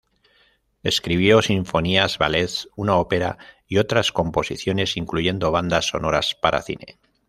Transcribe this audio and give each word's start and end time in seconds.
Escribió 0.81 1.43
sinfonías, 1.43 2.17
ballets, 2.17 2.67
una 2.75 2.95
ópera, 2.95 3.37
y 3.67 3.77
otras 3.77 4.11
composiciones, 4.11 4.97
incluyendo 4.97 5.51
bandas 5.51 5.89
sonoras 5.89 6.33
para 6.33 6.63
cine. 6.63 6.97